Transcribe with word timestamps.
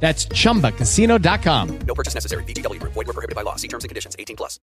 That's 0.00 0.28
chumbacasino.com. 0.28 1.78
No 1.86 1.94
purchase 1.94 2.14
necessary. 2.14 2.44
VGW 2.44 2.78
Group. 2.78 2.94
Void 2.94 3.06
were 3.06 3.12
prohibited 3.12 3.34
by 3.34 3.42
law. 3.42 3.56
See 3.56 3.68
terms 3.68 3.84
and 3.84 3.90
conditions. 3.90 4.14
18 4.18 4.36
plus. 4.36 4.60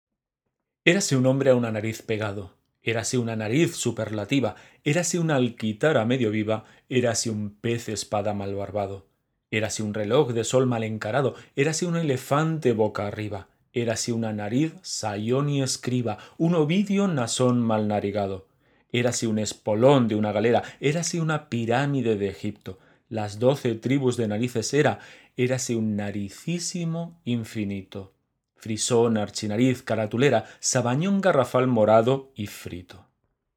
Érase 0.84 1.16
un 1.16 1.26
hombre 1.26 1.50
a 1.50 1.54
una 1.54 1.70
nariz 1.70 2.02
pegado. 2.02 2.56
Érase 2.82 3.16
una 3.16 3.36
nariz 3.36 3.76
superlativa. 3.76 4.56
Érase 4.82 5.20
una 5.20 5.36
alquitara 5.36 6.04
medio 6.04 6.30
viva. 6.30 6.64
Érase 6.88 7.30
un 7.30 7.54
pez 7.60 7.88
espada 7.88 8.34
mal 8.34 8.54
barbado. 8.54 9.06
Érase 9.52 9.82
un 9.82 9.94
reloj 9.94 10.32
de 10.32 10.44
sol 10.44 10.66
mal 10.66 10.82
encarado. 10.82 11.36
Érase 11.54 11.86
un 11.86 11.96
elefante 11.96 12.72
boca 12.72 13.06
arriba. 13.06 13.48
Érase 13.72 14.12
una 14.12 14.32
nariz 14.32 14.74
sayón 14.82 15.48
y 15.50 15.62
escriba. 15.62 16.18
Un 16.36 16.54
ovidio 16.54 17.06
nasón 17.06 17.60
mal 17.60 17.86
narigado. 17.86 18.48
Érase 18.90 19.26
un 19.26 19.38
espolón 19.38 20.08
de 20.08 20.16
una 20.16 20.32
galera. 20.32 20.62
Érase 20.80 21.20
una 21.20 21.48
pirámide 21.48 22.16
de 22.16 22.28
Egipto. 22.28 22.78
Las 23.12 23.38
doce 23.38 23.74
tribus 23.74 24.16
de 24.16 24.26
narices 24.26 24.72
era, 24.72 24.98
érase 25.36 25.76
un 25.76 25.96
naricísimo 25.96 27.20
infinito. 27.26 28.14
Frisón, 28.56 29.18
archinariz, 29.18 29.82
caratulera, 29.82 30.46
sabañón 30.60 31.20
garrafal 31.20 31.66
morado 31.66 32.32
y 32.34 32.46
frito. 32.46 33.06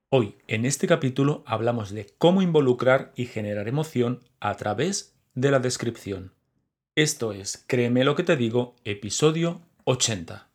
Hoy, 0.10 0.36
en 0.50 0.66
este 0.66 0.88
capítulo, 0.88 1.42
hablamos 1.48 1.92
de 1.92 2.08
cómo 2.18 2.42
involucrar 2.42 3.14
y 3.16 3.28
generar 3.28 3.70
emoción 3.70 4.20
a 4.42 4.58
través 4.58 5.16
de 5.36 5.52
la 5.52 5.60
descripción. 5.60 6.34
Esto 6.96 7.32
es 7.32 7.64
Créeme 7.66 8.04
lo 8.04 8.16
que 8.16 8.24
te 8.24 8.36
digo, 8.36 8.76
episodio 8.84 9.62
80. 9.86 10.50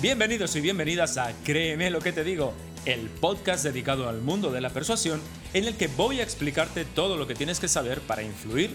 Bienvenidos 0.00 0.56
y 0.56 0.62
bienvenidas 0.62 1.18
a 1.18 1.30
Créeme 1.44 1.90
lo 1.90 2.00
que 2.00 2.10
te 2.10 2.24
digo, 2.24 2.54
el 2.86 3.10
podcast 3.10 3.62
dedicado 3.62 4.08
al 4.08 4.22
mundo 4.22 4.50
de 4.50 4.62
la 4.62 4.70
persuasión 4.70 5.20
en 5.52 5.66
el 5.66 5.76
que 5.76 5.88
voy 5.88 6.20
a 6.20 6.22
explicarte 6.22 6.86
todo 6.86 7.18
lo 7.18 7.26
que 7.26 7.34
tienes 7.34 7.60
que 7.60 7.68
saber 7.68 8.00
para 8.00 8.22
influir, 8.22 8.70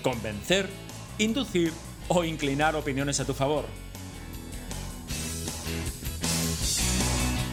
convencer, 0.00 0.66
inducir 1.18 1.70
o 2.08 2.24
inclinar 2.24 2.76
opiniones 2.76 3.20
a 3.20 3.26
tu 3.26 3.34
favor. 3.34 3.66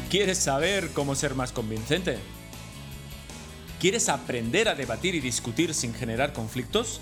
¿Quieres 0.09 0.38
saber 0.38 0.92
cómo 0.94 1.16
ser 1.16 1.36
más 1.36 1.52
convincente? 1.52 2.18
¿Quieres 3.82 4.08
aprender 4.08 4.70
a 4.70 4.76
debatir 4.76 5.16
y 5.16 5.20
discutir 5.20 5.74
sin 5.74 5.94
generar 5.94 6.32
conflictos? 6.32 7.02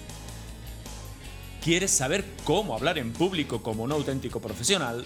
¿Quieres 1.63 1.91
saber 1.91 2.25
cómo 2.45 2.73
hablar 2.73 2.97
en 2.97 3.13
público 3.13 3.61
como 3.61 3.83
un 3.83 3.91
auténtico 3.91 4.41
profesional? 4.41 5.05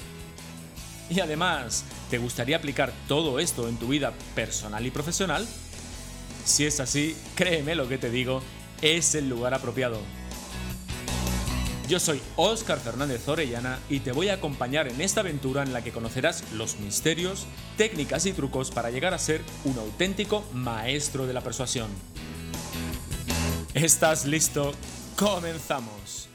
Y 1.10 1.20
además, 1.20 1.86
¿te 2.10 2.18
gustaría 2.18 2.58
aplicar 2.58 2.92
todo 3.08 3.40
esto 3.40 3.70
en 3.70 3.78
tu 3.78 3.88
vida 3.88 4.14
personal 4.36 4.86
y 4.86 4.92
profesional? 4.92 5.48
Si 6.44 6.66
es 6.66 6.80
así, 6.80 7.16
créeme 7.36 7.76
lo 7.76 7.88
que 7.88 7.98
te 7.98 8.10
digo, 8.10 8.42
es 8.82 9.16
el 9.16 9.30
lugar 9.30 9.54
apropiado. 9.54 10.00
Yo 11.88 12.02
soy 12.02 12.22
Óscar 12.36 12.80
Fernández 12.80 13.26
Orellana 13.30 13.80
y 13.90 14.02
te 14.02 14.12
voy 14.12 14.28
a 14.28 14.34
acompañar 14.34 14.90
en 14.90 15.00
esta 15.00 15.22
aventura 15.22 15.64
en 15.64 15.72
la 15.72 15.82
que 15.82 15.94
conocerás 15.94 16.44
los 16.52 16.80
misterios, 16.80 17.48
técnicas 17.78 18.26
y 18.26 18.34
trucos 18.34 18.72
para 18.72 18.92
llegar 18.92 19.14
a 19.14 19.20
ser 19.20 19.42
un 19.64 19.78
auténtico 19.80 20.44
maestro 20.52 21.26
de 21.28 21.34
la 21.34 21.40
persuasión. 21.40 21.88
¿Estás 23.74 24.26
listo? 24.26 24.74
¡Comenzamos! 25.16 26.28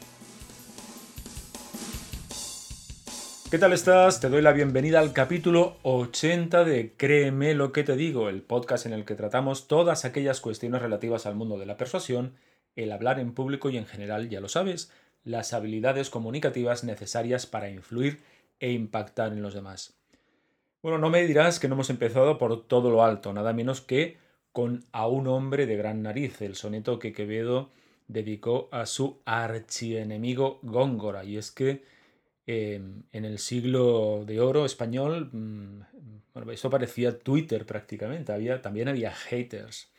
¿Qué 3.53 3.59
tal 3.59 3.73
estás? 3.73 4.19
Te 4.19 4.29
doy 4.29 4.41
la 4.41 4.51
bienvenida 4.51 4.97
al 4.97 5.13
capítulo 5.13 5.77
80 5.83 6.63
de 6.63 6.93
Créeme 6.97 7.53
lo 7.53 7.71
que 7.71 7.83
te 7.83 7.95
digo, 7.95 8.27
el 8.27 8.41
podcast 8.41 8.87
en 8.87 8.93
el 8.93 9.05
que 9.05 9.13
tratamos 9.13 9.67
todas 9.67 10.05
aquellas 10.05 10.41
cuestiones 10.41 10.81
relativas 10.81 11.27
al 11.27 11.35
mundo 11.35 11.59
de 11.59 11.67
la 11.67 11.77
persuasión, 11.77 12.33
el 12.75 12.91
hablar 12.91 13.19
en 13.19 13.35
público 13.35 13.69
y 13.69 13.77
en 13.77 13.85
general, 13.85 14.27
ya 14.27 14.41
lo 14.41 14.49
sabes, 14.49 14.91
las 15.23 15.53
habilidades 15.53 16.09
comunicativas 16.09 16.83
necesarias 16.83 17.45
para 17.45 17.69
influir 17.69 18.23
e 18.59 18.71
impactar 18.71 19.33
en 19.33 19.43
los 19.43 19.53
demás. 19.53 19.93
Bueno, 20.81 20.97
no 20.97 21.11
me 21.11 21.21
dirás 21.27 21.59
que 21.59 21.67
no 21.67 21.75
hemos 21.75 21.91
empezado 21.91 22.39
por 22.39 22.65
todo 22.65 22.89
lo 22.89 23.03
alto, 23.03 23.33
nada 23.33 23.53
menos 23.53 23.81
que 23.81 24.17
con 24.51 24.83
A 24.91 25.05
un 25.05 25.27
hombre 25.27 25.67
de 25.67 25.77
gran 25.77 26.01
nariz, 26.01 26.41
el 26.41 26.55
soneto 26.55 26.97
que 26.97 27.13
Quevedo 27.13 27.69
dedicó 28.07 28.67
a 28.71 28.87
su 28.87 29.21
archienemigo 29.25 30.57
Góngora. 30.63 31.23
Y 31.23 31.37
es 31.37 31.51
que 31.51 31.92
en 32.45 33.05
el 33.11 33.39
siglo 33.39 34.23
de 34.25 34.41
oro 34.41 34.65
español, 34.65 35.29
mm, 35.31 35.81
bueno, 36.33 36.51
esto 36.51 36.69
parecía 36.69 37.19
Twitter 37.19 37.65
prácticamente, 37.65 38.31
había, 38.31 38.61
también 38.61 38.87
había 38.87 39.11
haters. 39.11 39.91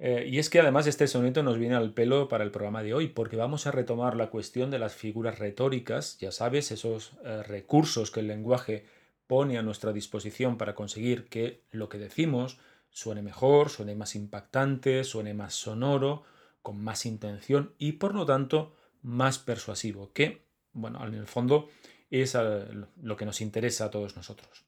Eh, 0.00 0.26
y 0.28 0.38
es 0.38 0.50
que 0.50 0.60
además 0.60 0.86
este 0.86 1.06
soneto 1.06 1.42
nos 1.42 1.58
viene 1.58 1.76
al 1.76 1.94
pelo 1.94 2.28
para 2.28 2.44
el 2.44 2.50
programa 2.50 2.82
de 2.82 2.94
hoy, 2.94 3.08
porque 3.08 3.36
vamos 3.36 3.66
a 3.66 3.70
retomar 3.70 4.16
la 4.16 4.28
cuestión 4.28 4.70
de 4.70 4.80
las 4.80 4.94
figuras 4.94 5.38
retóricas, 5.38 6.18
ya 6.18 6.32
sabes, 6.32 6.72
esos 6.72 7.12
eh, 7.24 7.42
recursos 7.44 8.10
que 8.10 8.20
el 8.20 8.26
lenguaje 8.26 8.84
pone 9.26 9.56
a 9.56 9.62
nuestra 9.62 9.92
disposición 9.92 10.58
para 10.58 10.74
conseguir 10.74 11.28
que 11.28 11.62
lo 11.70 11.88
que 11.88 11.98
decimos 11.98 12.58
suene 12.90 13.22
mejor, 13.22 13.70
suene 13.70 13.94
más 13.94 14.16
impactante, 14.16 15.04
suene 15.04 15.34
más 15.34 15.54
sonoro, 15.54 16.24
con 16.62 16.82
más 16.82 17.06
intención 17.06 17.74
y 17.78 17.92
por 17.92 18.14
lo 18.14 18.26
tanto 18.26 18.74
más 19.02 19.38
persuasivo, 19.38 20.12
que 20.12 20.42
bueno, 20.74 21.06
en 21.06 21.14
el 21.14 21.26
fondo 21.26 21.68
es 22.10 22.34
eh, 22.34 22.66
lo 23.02 23.16
que 23.16 23.24
nos 23.24 23.40
interesa 23.40 23.86
a 23.86 23.90
todos 23.90 24.16
nosotros. 24.16 24.64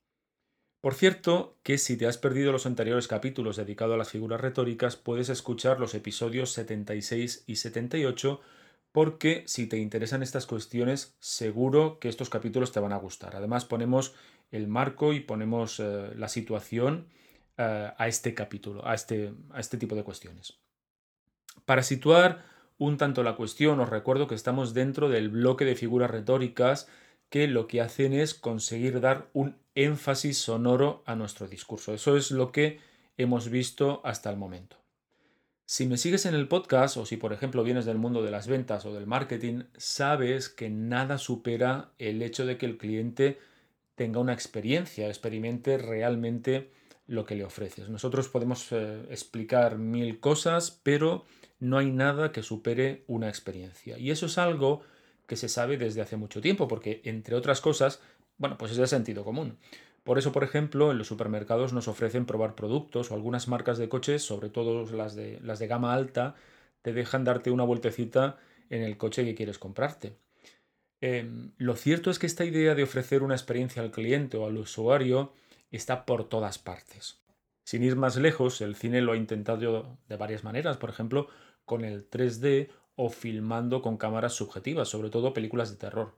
Por 0.81 0.95
cierto, 0.95 1.59
que 1.63 1.79
si 1.79 1.97
te 1.97 2.07
has 2.07 2.17
perdido 2.17 2.53
los 2.53 2.67
anteriores 2.67 3.09
capítulos 3.09 3.57
dedicados 3.57 3.95
a 3.95 3.99
las 3.99 4.11
figuras 4.11 4.41
retóricas, 4.41 4.97
puedes 4.97 5.29
escuchar 5.29 5.81
los 5.81 5.95
episodios 5.95 6.53
76 6.53 7.45
y 7.47 7.57
78 7.57 8.41
porque 8.93 9.45
si 9.47 9.67
te 9.67 9.79
interesan 9.79 10.23
estas 10.23 10.47
cuestiones, 10.47 11.17
seguro 11.19 11.99
que 11.99 12.09
estos 12.09 12.31
capítulos 12.31 12.73
te 12.73 12.81
van 12.81 12.93
a 12.93 12.99
gustar. 12.99 13.37
Además, 13.37 13.65
ponemos 13.65 14.15
el 14.51 14.69
marco 14.69 15.13
y 15.13 15.21
ponemos 15.21 15.81
eh, 15.81 16.13
la 16.17 16.29
situación 16.29 17.09
eh, 17.59 17.91
a 17.97 18.09
este 18.09 18.33
capítulo, 18.33 18.87
a 18.87 18.95
este, 18.95 19.35
a 19.51 19.61
este 19.61 19.77
tipo 19.77 19.97
de 19.97 20.05
cuestiones. 20.05 20.59
Para 21.65 21.83
situar 21.83 22.45
un 22.79 22.99
tanto 22.99 23.23
la 23.23 23.37
cuestión, 23.37 23.81
os 23.81 23.89
recuerdo 23.89 24.27
que 24.27 24.35
estamos 24.35 24.75
dentro 24.75 25.09
del 25.09 25.29
bloque 25.31 25.65
de 25.65 25.77
figuras 25.77 26.11
retóricas 26.11 26.89
que 27.31 27.49
lo 27.49 27.67
que 27.67 27.81
hacen 27.81 28.13
es 28.13 28.35
conseguir 28.35 29.01
dar 29.01 29.29
un 29.33 29.57
énfasis 29.75 30.39
sonoro 30.39 31.03
a 31.07 31.17
nuestro 31.17 31.49
discurso. 31.49 31.95
Eso 31.95 32.17
es 32.17 32.31
lo 32.31 32.53
que 32.53 32.81
hemos 33.17 33.49
visto 33.49 34.01
hasta 34.05 34.31
el 34.31 34.37
momento. 34.37 34.77
Si 35.65 35.87
me 35.87 35.97
sigues 35.97 36.27
en 36.27 36.35
el 36.35 36.47
podcast 36.47 36.97
o 36.97 37.07
si 37.07 37.17
por 37.17 37.33
ejemplo 37.33 37.65
vienes 37.65 37.87
del 37.87 37.99
mundo 37.99 38.23
de 38.23 38.31
las 38.31 38.47
ventas 38.47 38.87
o 38.87 38.95
del 38.95 39.07
marketing, 39.07 39.65
sabes 39.77 40.49
que 40.49 40.71
nada 40.71 41.19
supera 41.19 41.91
el 41.99 42.23
hecho 42.23 42.47
de 42.47 42.57
que 42.57 42.67
el 42.67 42.79
cliente 42.79 43.41
tenga 43.97 44.21
una 44.21 44.33
experiencia, 44.33 45.09
experimente 45.09 45.77
realmente 45.77 46.71
lo 47.09 47.25
que 47.25 47.35
le 47.35 47.45
ofreces. 47.45 47.89
Nosotros 47.89 48.29
podemos 48.29 48.71
eh, 48.71 49.07
explicar 49.11 49.79
mil 49.79 50.21
cosas, 50.21 50.81
pero 50.85 51.25
no 51.59 51.79
hay 51.79 51.91
nada 51.91 52.33
que 52.33 52.43
supere 52.43 53.05
una 53.07 53.29
experiencia. 53.29 53.99
Y 53.99 54.11
eso 54.11 54.27
es 54.27 54.39
algo 54.39 54.83
que 55.27 55.37
se 55.37 55.49
sabe 55.49 55.77
desde 55.77 56.01
hace 56.01 56.17
mucho 56.17 56.41
tiempo, 56.41 56.69
porque 56.69 57.01
entre 57.05 57.35
otras 57.35 57.61
cosas, 57.61 58.01
bueno, 58.39 58.57
pues 58.59 58.73
es 58.73 58.79
de 58.79 58.87
sentido 58.87 59.25
común. 59.25 59.59
Por 60.05 60.19
eso, 60.19 60.31
por 60.31 60.45
ejemplo, 60.45 60.93
en 60.93 60.99
los 60.99 61.09
supermercados 61.09 61.73
nos 61.73 61.89
ofrecen 61.89 62.27
probar 62.27 62.55
productos 62.55 63.11
o 63.11 63.15
algunas 63.15 63.49
marcas 63.49 63.77
de 63.77 63.89
coches, 63.89 64.23
sobre 64.23 64.51
todo 64.51 64.85
las 64.95 65.17
de, 65.17 65.41
las 65.43 65.59
de 65.59 65.67
gama 65.67 65.95
alta, 65.95 66.37
te 66.83 66.93
dejan 66.93 67.25
darte 67.25 67.51
una 67.51 67.65
vueltecita 67.65 68.39
en 68.71 68.83
el 68.83 68.97
coche 68.97 69.25
que 69.25 69.35
quieres 69.35 69.59
comprarte. 69.59 70.17
Em, 71.01 71.53
lo 71.59 71.75
cierto 71.75 72.11
es 72.11 72.19
que 72.19 72.27
esta 72.27 72.45
idea 72.45 72.75
de 72.75 72.85
ofrecer 72.85 73.23
una 73.23 73.35
experiencia 73.35 73.83
al 73.83 73.91
cliente 73.91 74.37
o 74.37 74.47
al 74.47 74.57
usuario 74.57 75.33
está 75.73 76.07
por 76.07 76.29
todas 76.29 76.59
partes. 76.59 77.26
Sin 77.67 77.83
ir 77.83 77.97
más 77.97 78.15
lejos, 78.15 78.61
el 78.61 78.77
cine 78.77 79.03
lo 79.03 79.11
ha 79.11 79.17
intentado 79.17 79.99
de 80.09 80.17
varias 80.17 80.45
maneras, 80.45 80.77
por 80.77 80.89
ejemplo, 80.89 81.27
con 81.65 81.85
el 81.85 82.09
3D 82.09 82.69
o 82.95 83.11
filmando 83.11 83.83
con 83.83 83.97
cámaras 83.97 84.35
subjetivas, 84.35 84.87
sobre 84.89 85.11
todo 85.11 85.35
películas 85.35 85.71
de 85.71 85.77
terror. 85.77 86.15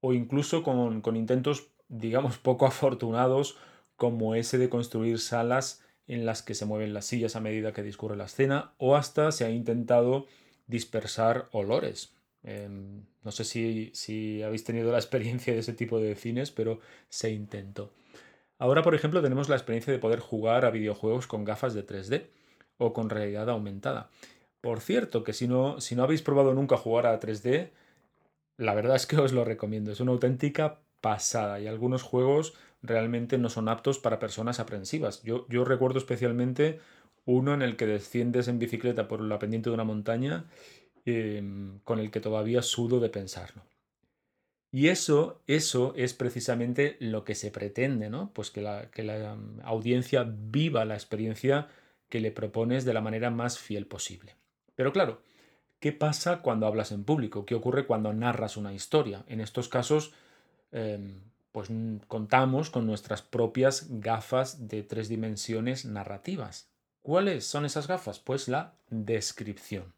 o 0.00 0.12
incluso 0.12 0.62
con, 0.62 1.02
intentos, 1.16 1.66
digamos, 1.88 2.38
poco 2.38 2.64
afortunados 2.68 3.56
como 3.96 4.36
ese 4.36 4.56
de 4.56 4.68
construir 4.68 5.18
salas 5.18 5.82
en 6.06 6.26
las 6.26 6.42
que 6.42 6.54
se 6.54 6.64
mueven 6.64 6.94
las 6.94 7.06
sillas 7.06 7.34
a 7.34 7.40
medida 7.40 7.72
que 7.72 7.82
discurre 7.82 8.16
la 8.16 8.26
escena, 8.26 8.74
o 8.78 8.94
hasta 8.94 9.32
se 9.32 9.44
ha 9.44 9.50
intentado 9.50 10.26
dispersar 10.68 11.48
olores. 11.50 12.14
Em, 12.44 13.02
no 13.24 13.32
sé 13.32 13.42
si, 13.42 13.90
si 13.94 14.44
habéis 14.44 14.62
tenido 14.62 14.92
la 14.92 14.98
experiencia 15.04 15.54
de 15.54 15.58
ese 15.58 15.72
tipo 15.72 15.98
de 15.98 16.14
cines, 16.14 16.52
pero 16.52 16.78
se 17.08 17.30
intentó. 17.30 17.90
Ahora, 18.58 18.82
por 18.82 18.94
ejemplo, 18.94 19.22
tenemos 19.22 19.48
la 19.48 19.56
experiencia 19.56 19.92
de 19.92 19.98
poder 19.98 20.20
jugar 20.20 20.64
a 20.64 20.70
videojuegos 20.70 21.26
con 21.26 21.44
gafas 21.44 21.74
de 21.74 21.86
3D 21.86 22.28
o 22.78 22.92
con 22.92 23.10
realidad 23.10 23.50
aumentada. 23.50 24.10
Por 24.60 24.80
cierto, 24.80 25.24
que 25.24 25.32
si 25.32 25.48
no, 25.48 25.80
si 25.80 25.96
no 25.96 26.04
habéis 26.04 26.22
probado 26.22 26.54
nunca 26.54 26.76
jugar 26.76 27.06
a 27.06 27.18
3D, 27.20 27.70
la 28.56 28.74
verdad 28.74 28.96
es 28.96 29.06
que 29.06 29.18
os 29.18 29.32
lo 29.32 29.44
recomiendo. 29.44 29.92
Es 29.92 30.00
una 30.00 30.12
auténtica 30.12 30.80
pasada 31.00 31.60
y 31.60 31.66
algunos 31.66 32.02
juegos 32.02 32.54
realmente 32.82 33.38
no 33.38 33.50
son 33.50 33.68
aptos 33.68 33.98
para 33.98 34.18
personas 34.18 34.60
aprensivas. 34.60 35.22
Yo, 35.22 35.46
yo 35.48 35.64
recuerdo 35.64 35.98
especialmente 35.98 36.80
uno 37.26 37.54
en 37.54 37.62
el 37.62 37.76
que 37.76 37.86
desciendes 37.86 38.48
en 38.48 38.58
bicicleta 38.58 39.08
por 39.08 39.20
la 39.20 39.38
pendiente 39.38 39.70
de 39.70 39.74
una 39.74 39.84
montaña 39.84 40.44
em, 41.04 41.78
con 41.80 41.98
el 41.98 42.10
que 42.10 42.20
todavía 42.20 42.62
sudo 42.62 43.00
de 43.00 43.08
pensarlo. 43.08 43.62
Y 44.74 44.88
eso, 44.88 45.40
eso 45.46 45.94
es 45.96 46.14
precisamente 46.14 46.96
lo 46.98 47.22
que 47.22 47.36
se 47.36 47.52
pretende, 47.52 48.10
¿no? 48.10 48.32
Pues 48.34 48.50
que 48.50 48.60
la, 48.60 48.90
que 48.90 49.04
la 49.04 49.34
em, 49.34 49.60
audiencia 49.62 50.26
viva 50.28 50.84
la 50.84 50.94
experiencia 50.94 51.68
que 52.08 52.18
le 52.18 52.32
propones 52.32 52.84
de 52.84 52.92
la 52.92 53.00
manera 53.00 53.30
más 53.30 53.60
fiel 53.60 53.86
posible. 53.86 54.34
Pero 54.74 54.92
claro, 54.92 55.20
¿qué 55.78 55.92
pasa 55.92 56.42
cuando 56.42 56.66
hablas 56.66 56.90
en 56.90 57.04
público? 57.04 57.46
¿Qué 57.46 57.54
ocurre 57.54 57.86
cuando 57.86 58.12
narras 58.12 58.56
una 58.56 58.74
historia? 58.74 59.22
En 59.28 59.40
estos 59.40 59.68
casos, 59.68 60.12
em, 60.72 61.20
pues 61.52 61.68
contamos 62.08 62.68
con 62.68 62.84
nuestras 62.84 63.22
propias 63.22 63.86
gafas 64.00 64.66
de 64.66 64.82
tres 64.82 65.08
dimensiones 65.08 65.84
narrativas. 65.84 66.68
¿Cuáles 67.00 67.46
son 67.46 67.64
esas 67.64 67.86
gafas? 67.86 68.18
Pues 68.18 68.48
la 68.48 68.74
descripción. 68.90 69.94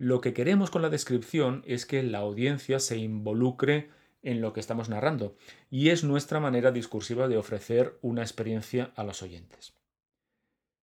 Lo 0.00 0.22
que 0.22 0.32
queremos 0.32 0.70
con 0.70 0.80
la 0.80 0.88
descripción 0.88 1.62
es 1.66 1.84
que 1.84 2.02
la 2.02 2.20
audiencia 2.20 2.80
se 2.80 2.96
involucre 2.96 3.90
en 4.22 4.40
lo 4.40 4.54
que 4.54 4.60
estamos 4.60 4.88
narrando 4.88 5.36
y 5.68 5.90
es 5.90 6.04
nuestra 6.04 6.40
manera 6.40 6.72
discursiva 6.72 7.28
de 7.28 7.36
ofrecer 7.36 7.98
una 8.00 8.22
experiencia 8.22 8.92
a 8.96 9.04
los 9.04 9.22
oyentes. 9.22 9.74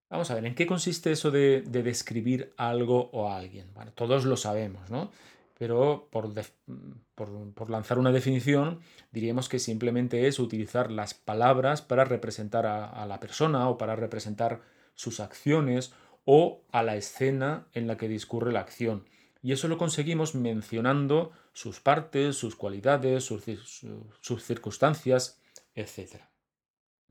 Vamos 0.08 0.30
a 0.30 0.36
ver, 0.36 0.46
¿en 0.46 0.54
qué 0.54 0.68
consiste 0.68 1.10
eso 1.10 1.32
de, 1.32 1.62
describir 1.62 2.54
algo 2.56 3.10
o 3.12 3.28
a 3.28 3.38
alguien? 3.38 3.74
Bueno, 3.74 3.92
todos 3.92 4.24
lo 4.24 4.36
sabemos, 4.36 4.88
¿no? 4.88 5.10
pero 5.58 6.08
por, 6.12 7.68
lanzar 7.68 7.98
una 7.98 8.12
definición, 8.12 8.78
diríamos 9.10 9.48
que 9.48 9.58
simplemente 9.58 10.28
es 10.28 10.38
utilizar 10.38 10.92
las 10.92 11.14
palabras 11.14 11.82
para 11.82 12.04
representar 12.04 12.66
a, 12.66 13.04
la 13.04 13.18
persona 13.18 13.68
o 13.68 13.78
para 13.78 13.96
representar 13.96 14.60
sus 14.94 15.18
acciones 15.18 15.92
o 16.30 16.66
a 16.72 16.82
la 16.82 16.94
escena 16.94 17.68
en 17.72 17.86
la 17.86 17.96
que 17.96 18.06
discurre 18.06 18.52
la 18.52 18.60
acción. 18.60 19.08
Y 19.40 19.52
eso 19.52 19.66
lo 19.66 19.78
conseguimos 19.78 20.34
mencionando 20.34 21.32
sus 21.54 21.80
partes, 21.80 22.36
sus 22.36 22.54
cualidades, 22.54 23.24
sus, 23.24 23.44
sus 24.20 24.42
circunstancias, 24.42 25.40
etc. 25.74 26.16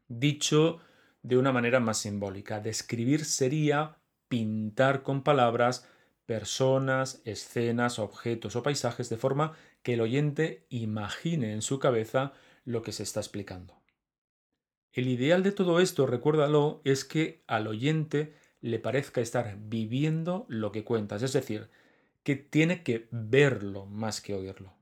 Dicho 0.08 0.78
de 1.24 1.36
una 1.36 1.52
manera 1.52 1.80
más 1.80 1.98
simbólica, 1.98 2.60
describir 2.60 3.26
sería 3.26 3.98
pintar 4.28 5.02
con 5.02 5.24
palabras 5.24 5.90
personas, 6.28 7.20
escenas, 7.26 7.98
objetos 7.98 8.56
o 8.56 8.62
paisajes 8.62 9.10
de 9.10 9.18
forma 9.18 9.54
que 9.82 9.96
el 9.96 10.02
oyente 10.02 10.68
imagine 10.70 11.54
en 11.54 11.64
su 11.64 11.80
cabeza 11.80 12.34
lo 12.66 12.84
que 12.84 12.92
se 12.92 13.02
está 13.02 13.20
explicando. 13.20 13.82
El 14.92 15.08
ideal 15.08 15.42
de 15.42 15.54
todo 15.54 15.80
esto, 15.80 16.06
recuérdalo, 16.06 16.82
es 16.84 17.04
que 17.04 17.44
al 17.48 17.66
oyente 17.66 18.36
le 18.68 18.80
parezca 18.80 19.22
estar 19.22 19.58
viviendo 19.60 20.46
lo 20.50 20.72
que 20.72 20.84
cuentas, 20.84 21.24
es 21.24 21.34
decir, 21.34 21.70
que 22.24 22.36
tiene 22.36 22.84
que 22.84 23.08
verlo 23.12 23.86
más 23.86 24.20
que 24.20 24.34
oírlo. 24.34 24.74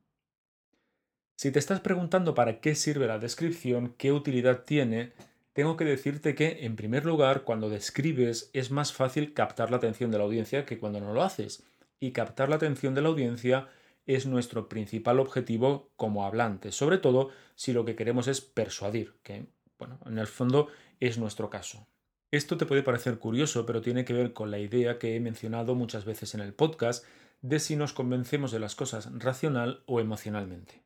Si 1.36 1.52
te 1.52 1.60
estás 1.60 1.82
preguntando 1.82 2.34
para 2.34 2.62
qué 2.62 2.76
sirve 2.76 3.08
la 3.08 3.20
descripción, 3.20 3.94
qué 3.98 4.12
utilidad 4.12 4.64
tiene, 4.64 5.14
tengo 5.54 5.78
que 5.78 5.86
decirte 5.86 6.34
que, 6.34 6.66
en 6.66 6.76
primer 6.76 7.06
lugar, 7.06 7.44
cuando 7.44 7.70
describes 7.70 8.50
es 8.54 8.72
más 8.72 8.92
fácil 8.92 9.34
captar 9.34 9.70
la 9.70 9.78
atención 9.78 10.10
de 10.12 10.18
la 10.18 10.24
audiencia 10.24 10.66
que 10.66 10.80
cuando 10.80 11.00
no 11.00 11.14
lo 11.14 11.22
haces. 11.22 11.64
Y 12.00 12.12
captar 12.12 12.50
la 12.50 12.56
atención 12.56 12.96
de 12.96 13.02
la 13.02 13.10
audiencia 13.10 13.70
es 14.06 14.26
nuestro 14.26 14.68
principal 14.68 15.20
objetivo 15.20 15.92
como 15.96 16.26
hablantes, 16.26 16.76
sobre 16.76 16.98
todo 16.98 17.30
si 17.56 17.72
lo 17.74 17.86
que 17.86 17.96
queremos 17.96 18.28
es 18.28 18.42
persuadir, 18.42 19.14
que, 19.24 19.46
bueno, 19.78 20.00
en 20.06 20.18
el 20.18 20.28
fondo 20.28 20.68
es 21.00 21.18
nuestro 21.18 21.50
caso. 21.50 21.88
Esto 22.36 22.58
te 22.58 22.66
puede 22.66 22.84
parecer 22.84 23.18
curioso, 23.18 23.66
pero 23.66 23.80
tiene 23.80 24.04
que 24.04 24.12
ver 24.12 24.34
con 24.34 24.52
la 24.52 24.60
idea 24.60 25.00
que 25.00 25.16
he 25.16 25.22
mencionado 25.22 25.74
muchas 25.74 26.04
veces 26.04 26.36
en 26.36 26.42
el 26.42 26.54
podcast 26.54 27.06
de 27.42 27.62
si 27.62 27.78
nos 27.78 27.94
convencemos 27.94 28.52
de 28.52 28.60
las 28.60 28.76
cosas 28.76 29.08
racional 29.18 29.84
o 29.86 30.02
emocionalmente. 30.02 30.84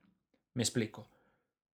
Me 0.53 0.61
explico. 0.61 1.07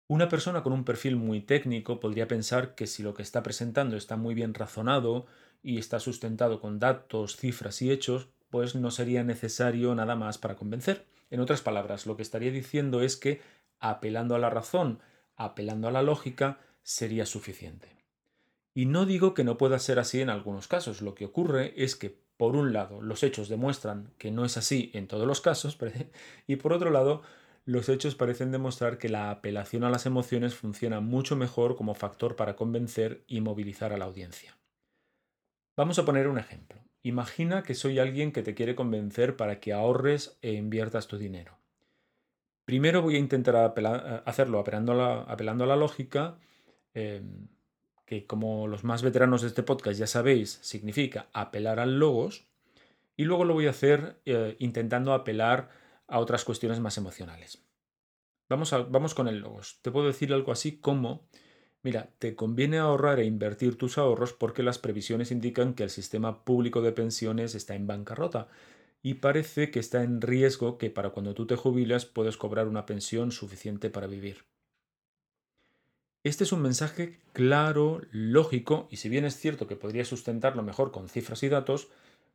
Una 0.07 0.29
persona 0.29 0.63
con 0.63 0.73
un 0.73 0.85
perfil 0.85 1.17
muy 1.17 1.41
técnico 1.41 1.99
podría 1.99 2.29
pensar 2.29 2.77
que 2.77 2.87
si 2.87 3.03
lo 3.03 3.15
que 3.15 3.25
está 3.25 3.43
presentando 3.43 3.97
está 3.97 4.17
muy 4.17 4.37
bien 4.37 4.55
razonado 4.55 5.27
y 5.61 5.79
está 5.79 5.99
sustentado 5.99 6.61
con 6.61 6.79
datos, 6.79 7.37
cifras 7.37 7.83
y 7.83 7.91
hechos, 7.91 8.29
pues 8.51 8.77
no 8.77 8.93
sería 8.93 9.25
necesario 9.25 9.93
nada 9.97 10.15
más 10.15 10.39
para 10.39 10.55
convencer. 10.55 11.05
En 11.33 11.41
otras 11.41 11.63
palabras, 11.63 12.07
lo 12.07 12.17
que 12.17 12.23
estaría 12.23 12.53
diciendo 12.53 13.03
es 13.03 13.17
que 13.17 13.41
apelando 13.81 14.37
a 14.37 14.39
la 14.39 14.51
razón, 14.51 15.01
apelando 15.35 15.89
a 15.89 15.91
la 15.91 16.03
lógica, 16.03 16.61
sería 16.85 17.27
suficiente. 17.27 18.04
Y 18.75 18.87
no 18.87 19.07
digo 19.07 19.35
que 19.35 19.45
no 19.45 19.57
pueda 19.57 19.79
ser 19.79 19.99
así 19.99 20.21
en 20.21 20.31
algunos 20.31 20.67
casos. 20.67 21.01
Lo 21.01 21.15
que 21.15 21.25
ocurre 21.25 21.73
es 21.77 21.95
que, 21.95 22.19
por 22.37 22.57
un 22.57 22.73
lado, 22.73 23.01
los 23.01 23.23
hechos 23.23 23.49
demuestran 23.49 24.13
que 24.19 24.33
no 24.33 24.45
es 24.45 24.57
así 24.57 24.91
en 24.95 25.07
todos 25.07 25.27
los 25.27 25.41
casos, 25.41 25.79
y 26.47 26.57
por 26.57 26.73
otro 26.73 26.91
lado, 26.91 27.23
los 27.65 27.89
hechos 27.89 28.15
parecen 28.15 28.51
demostrar 28.51 28.99
que 28.99 29.09
la 29.09 29.31
apelación 29.31 29.85
a 29.85 29.91
las 29.91 30.07
emociones 30.07 30.55
funciona 30.55 31.01
mucho 31.01 31.37
mejor 31.37 31.77
como 31.77 31.95
factor 31.95 32.37
para 32.37 32.57
convencer 32.57 33.25
y 33.27 33.41
movilizar 33.41 33.93
a 33.93 33.97
la 33.97 34.05
audiencia. 34.05 34.59
Vamos 35.77 35.99
a 35.99 36.05
poner 36.05 36.29
un 36.29 36.39
ejemplo. 36.39 36.81
Imagina 37.03 37.63
que 37.63 37.75
soy 37.75 37.99
alguien 37.99 38.33
que 38.33 38.43
te 38.43 38.55
quiere 38.55 38.75
convencer 38.75 39.37
para 39.37 39.61
que 39.61 39.73
ahorres 39.73 40.39
e 40.43 40.53
inviertas 40.53 41.07
tu 41.07 41.17
dinero. 41.17 41.59
Primero 42.65 43.03
voy 43.03 43.17
a 43.17 43.19
intentar 43.19 43.75
hacerlo 44.25 44.59
apelando 44.59 44.93
a 44.93 45.67
la, 45.67 45.77
lógica, 45.77 46.39
em, 46.95 47.49
que 48.07 48.27
como 48.27 48.67
los 48.67 48.85
más 48.85 49.03
veteranos 49.03 49.43
de 49.43 49.49
este 49.49 49.63
podcast 49.63 49.99
ya 49.99 50.07
sabéis, 50.07 50.59
significa 50.63 51.29
apelar 51.33 51.81
al 51.81 51.99
logos, 51.99 52.47
y 53.17 53.25
luego 53.25 53.45
lo 53.45 53.55
voy 53.55 53.67
a 53.67 53.71
hacer 53.71 54.21
eh, 54.25 54.57
intentando 54.59 55.13
apelar 55.13 55.71
a 56.07 56.19
otras 56.19 56.45
cuestiones 56.45 56.81
más 56.81 56.99
emocionales. 56.99 57.63
Vamos, 58.49 58.75
vamos 58.91 59.15
con 59.15 59.29
el 59.29 59.39
logos. 59.39 59.79
Te 59.83 59.91
puedo 59.91 60.07
decir 60.07 60.33
algo 60.33 60.53
así 60.53 60.79
como, 60.79 61.27
mira, 61.83 62.11
te 62.19 62.35
conviene 62.35 62.79
ahorrar 62.79 63.21
e 63.21 63.25
invertir 63.25 63.79
tus 63.79 63.97
ahorros 63.97 64.33
porque 64.33 64.63
las 64.63 64.79
previsiones 64.79 65.31
indican 65.31 65.75
que 65.75 65.85
el 65.85 65.91
sistema 65.91 66.45
público 66.45 66.83
de 66.83 66.93
pensiones 66.93 67.55
está 67.55 67.75
en 67.75 67.87
bancarrota 67.87 68.49
y 69.03 69.15
parece 69.15 69.71
que 69.71 69.81
está 69.81 70.03
en 70.03 70.21
riesgo 70.21 70.79
que 70.79 70.91
para 70.91 71.11
cuando 71.11 71.35
tú 71.35 71.47
te 71.47 71.57
jubilas 71.57 72.05
puedes 72.07 72.37
cobrar 72.37 72.69
una 72.69 72.87
pensión 72.87 73.33
suficiente 73.33 73.91
para 73.91 74.07
vivir. 74.07 74.45
Este 76.25 76.45
es 76.45 76.53
un 76.53 76.63
mensaje 76.63 77.21
claro, 77.35 78.01
lógico, 78.11 78.89
y 78.91 78.97
si 78.97 79.11
bien 79.11 79.27
es 79.27 79.37
cierto 79.37 79.67
que 79.67 79.77
podría 79.77 80.07
sustentarlo 80.07 80.63
mejor 80.63 80.91
con 80.91 81.11
cifras 81.11 81.43
y 81.43 81.51
datos, 81.51 81.91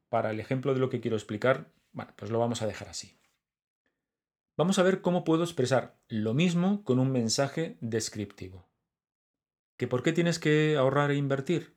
para 0.10 0.30
el 0.30 0.40
ejemplo 0.40 0.76
de 0.76 0.80
lo 0.80 0.90
que 0.90 1.02
quiero 1.02 1.18
explicar, 1.18 1.72
bueno, 1.92 2.14
pues 2.16 2.30
lo 2.30 2.38
vamos 2.38 2.62
a 2.62 2.68
dejar 2.68 2.88
así. 2.88 3.18
Vamos 4.58 4.78
a 4.78 4.84
ver 4.84 5.02
cómo 5.02 5.24
puedo 5.24 5.44
expresar 5.44 5.98
lo 6.08 6.36
mismo 6.36 6.84
con 6.84 7.00
un 7.00 7.12
mensaje 7.12 7.78
descriptivo. 7.82 8.68
¿Que 9.76 9.88
por 9.88 10.04
qué 10.04 10.14
tienes 10.14 10.38
que 10.38 10.78
ahorrar 10.78 11.10
e 11.10 11.16
invertir? 11.16 11.76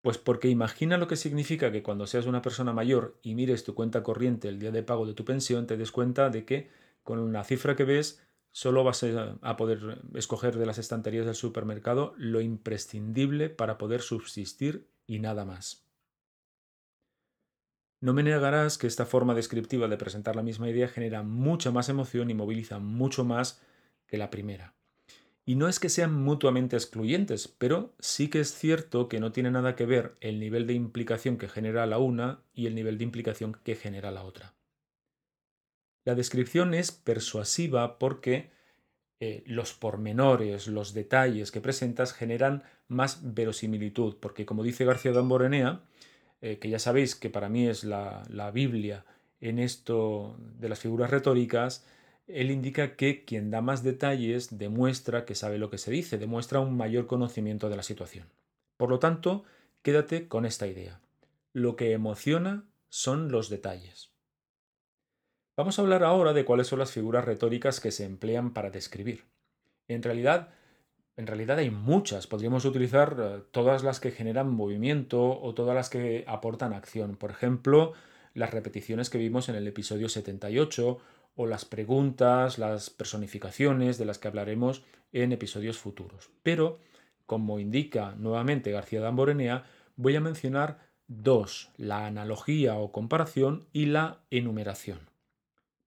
Pues 0.00 0.16
porque 0.16 0.48
imagina 0.48 0.96
lo 0.96 1.06
que 1.06 1.16
significa 1.16 1.70
que 1.70 1.82
cuando 1.82 2.06
seas 2.06 2.24
una 2.24 2.40
persona 2.40 2.72
mayor 2.72 3.18
y 3.22 3.34
mires 3.34 3.64
tu 3.64 3.74
cuenta 3.74 4.02
corriente 4.02 4.48
el 4.48 4.58
día 4.58 4.70
de 4.70 4.82
pago 4.82 5.04
de 5.04 5.12
tu 5.12 5.26
pensión, 5.26 5.66
te 5.66 5.76
des 5.76 5.92
cuenta 5.92 6.30
de 6.30 6.46
que 6.46 6.70
con 7.02 7.18
una 7.18 7.44
cifra 7.44 7.76
que 7.76 7.84
ves 7.84 8.24
solo 8.54 8.84
vas 8.84 9.02
a 9.02 9.56
poder 9.56 9.98
escoger 10.14 10.56
de 10.56 10.64
las 10.64 10.78
estanterías 10.78 11.26
del 11.26 11.34
supermercado 11.34 12.14
lo 12.16 12.40
imprescindible 12.40 13.50
para 13.50 13.78
poder 13.78 14.00
subsistir 14.00 14.86
y 15.08 15.18
nada 15.18 15.44
más. 15.44 15.88
No 18.00 18.12
me 18.12 18.22
negarás 18.22 18.78
que 18.78 18.86
esta 18.86 19.06
forma 19.06 19.34
descriptiva 19.34 19.88
de 19.88 19.96
presentar 19.96 20.36
la 20.36 20.44
misma 20.44 20.70
idea 20.70 20.86
genera 20.86 21.24
mucha 21.24 21.72
más 21.72 21.88
emoción 21.88 22.30
y 22.30 22.34
moviliza 22.34 22.78
mucho 22.78 23.24
más 23.24 23.60
que 24.06 24.18
la 24.18 24.30
primera. 24.30 24.74
Y 25.44 25.56
no 25.56 25.66
es 25.66 25.80
que 25.80 25.88
sean 25.88 26.14
mutuamente 26.14 26.76
excluyentes, 26.76 27.48
pero 27.48 27.92
sí 27.98 28.30
que 28.30 28.38
es 28.38 28.54
cierto 28.54 29.08
que 29.08 29.18
no 29.18 29.32
tiene 29.32 29.50
nada 29.50 29.74
que 29.74 29.84
ver 29.84 30.14
el 30.20 30.38
nivel 30.38 30.68
de 30.68 30.74
implicación 30.74 31.38
que 31.38 31.48
genera 31.48 31.86
la 31.86 31.98
una 31.98 32.44
y 32.54 32.66
el 32.66 32.76
nivel 32.76 32.98
de 32.98 33.04
implicación 33.04 33.56
que 33.64 33.74
genera 33.74 34.12
la 34.12 34.22
otra. 34.22 34.54
La 36.04 36.14
descripción 36.14 36.74
es 36.74 36.92
persuasiva 36.92 37.98
porque 37.98 38.50
eh, 39.20 39.42
los 39.46 39.72
pormenores, 39.72 40.66
los 40.66 40.92
detalles 40.92 41.50
que 41.50 41.60
presentas 41.60 42.12
generan 42.12 42.62
más 42.88 43.34
verosimilitud, 43.34 44.16
porque 44.20 44.44
como 44.44 44.62
dice 44.62 44.84
García 44.84 45.12
Damborenea, 45.12 45.82
eh, 46.42 46.58
que 46.58 46.68
ya 46.68 46.78
sabéis 46.78 47.14
que 47.14 47.30
para 47.30 47.48
mí 47.48 47.66
es 47.66 47.84
la, 47.84 48.22
la 48.28 48.50
Biblia 48.50 49.06
en 49.40 49.58
esto 49.58 50.36
de 50.58 50.68
las 50.68 50.80
figuras 50.80 51.10
retóricas, 51.10 51.86
él 52.26 52.50
indica 52.50 52.96
que 52.96 53.24
quien 53.24 53.50
da 53.50 53.60
más 53.60 53.82
detalles 53.82 54.58
demuestra 54.58 55.24
que 55.24 55.34
sabe 55.34 55.58
lo 55.58 55.70
que 55.70 55.78
se 55.78 55.90
dice, 55.90 56.18
demuestra 56.18 56.60
un 56.60 56.76
mayor 56.76 57.06
conocimiento 57.06 57.68
de 57.68 57.76
la 57.76 57.82
situación. 57.82 58.26
Por 58.76 58.90
lo 58.90 58.98
tanto, 58.98 59.44
quédate 59.82 60.28
con 60.28 60.46
esta 60.46 60.66
idea. 60.66 61.00
Lo 61.52 61.76
que 61.76 61.92
emociona 61.92 62.64
son 62.88 63.30
los 63.30 63.50
detalles. 63.50 64.13
Vamos 65.56 65.78
a 65.78 65.82
hablar 65.82 66.02
ahora 66.02 66.32
de 66.32 66.44
cuáles 66.44 66.66
son 66.66 66.80
las 66.80 66.90
figuras 66.90 67.24
retóricas 67.24 67.78
que 67.78 67.92
se 67.92 68.04
emplean 68.04 68.52
para 68.52 68.70
describir. 68.70 69.22
En 69.86 70.02
realidad, 70.02 70.48
en 71.16 71.28
realidad 71.28 71.58
hay 71.58 71.70
muchas. 71.70 72.26
Podríamos 72.26 72.64
utilizar 72.64 73.16
eh, 73.20 73.42
todas 73.52 73.84
las 73.84 74.00
que 74.00 74.10
generan 74.10 74.50
movimiento 74.50 75.40
o 75.40 75.54
todas 75.54 75.76
las 75.76 75.90
que 75.90 76.24
aportan 76.26 76.72
acción. 76.72 77.14
Por 77.14 77.30
ejemplo, 77.30 77.92
las 78.34 78.50
repeticiones 78.50 79.10
que 79.10 79.18
vimos 79.18 79.48
en 79.48 79.54
el 79.54 79.68
episodio 79.68 80.08
78 80.08 80.98
o 81.36 81.46
las 81.46 81.64
preguntas, 81.64 82.58
las 82.58 82.90
personificaciones 82.90 83.96
de 83.96 84.06
las 84.06 84.18
que 84.18 84.26
hablaremos 84.26 84.82
en 85.12 85.30
episodios 85.30 85.78
futuros. 85.78 86.30
Pero, 86.42 86.80
como 87.26 87.60
indica 87.60 88.16
nuevamente 88.18 88.72
García 88.72 89.00
Damborenea, 89.00 89.66
voy 89.94 90.16
a 90.16 90.20
mencionar 90.20 90.80
dos, 91.06 91.70
la 91.76 92.06
analogía 92.06 92.74
o 92.74 92.90
comparación 92.90 93.68
y 93.72 93.86
la 93.86 94.18
enumeración. 94.30 95.13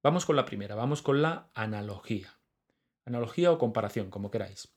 Vamos 0.03 0.25
con 0.25 0.35
la 0.35 0.45
primera, 0.45 0.75
vamos 0.75 1.01
con 1.01 1.21
la 1.21 1.49
analogía. 1.53 2.37
Analogía 3.05 3.51
o 3.51 3.57
comparación, 3.57 4.09
como 4.09 4.29
queráis. 4.29 4.69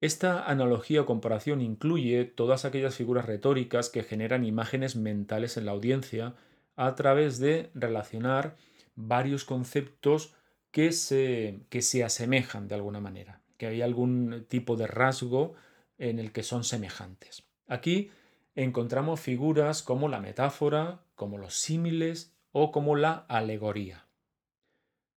Esta 0.00 0.44
analogía 0.50 1.02
o 1.02 1.06
comparación 1.06 1.60
incluye 1.60 2.24
todas 2.24 2.64
aquellas 2.64 2.96
figuras 2.96 3.26
retóricas 3.26 3.88
que 3.88 4.02
generan 4.02 4.44
imágenes 4.44 4.96
mentales 4.96 5.56
en 5.56 5.66
la 5.66 5.72
audiencia 5.72 6.34
a 6.76 6.94
través 6.94 7.38
de 7.38 7.70
relacionar 7.74 8.56
varios 8.96 9.44
conceptos 9.44 10.34
que 10.70 10.92
se, 10.92 11.60
que 11.68 11.82
se 11.82 12.02
asemejan 12.02 12.66
de 12.66 12.74
alguna 12.74 13.00
manera, 13.00 13.42
que 13.58 13.66
hay 13.66 13.82
algún 13.82 14.46
tipo 14.48 14.76
de 14.76 14.86
rasgo 14.86 15.54
en 15.98 16.18
el 16.18 16.32
que 16.32 16.42
son 16.42 16.64
semejantes. 16.64 17.44
Aquí 17.68 18.10
encontramos 18.54 19.20
figuras 19.20 19.82
como 19.82 20.08
la 20.08 20.20
metáfora, 20.20 21.04
como 21.14 21.38
los 21.38 21.54
símiles 21.54 22.34
o 22.50 22.72
como 22.72 22.96
la 22.96 23.24
alegoría. 23.28 24.06